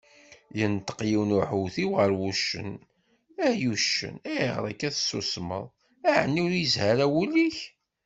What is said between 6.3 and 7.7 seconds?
ur yezhi ara wul-ik?